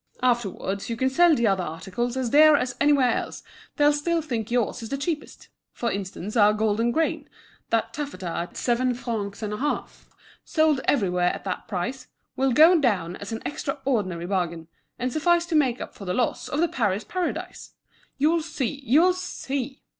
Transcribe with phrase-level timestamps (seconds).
[0.23, 3.43] Afterwards, you can sell the other articles as dear as anywhere else,
[3.75, 5.49] they'll still think yours the cheapest.
[5.73, 7.29] For instance, our Golden Grain,
[7.69, 10.09] that taffeta at seven francs and a half,
[10.43, 15.55] sold everywhere at that price, will go down as an extraordinary bargain, and suffice to
[15.55, 17.73] make up for the loss on the Paris Paradise.
[18.17, 19.83] You'll see, you'll see!"